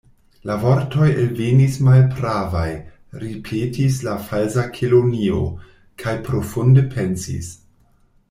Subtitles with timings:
[0.49, 2.69] "La vortoj elvenis malpravaj,"
[3.25, 5.43] ripetis la Falsa Kelonio,
[6.05, 7.51] kaj profunde pensis.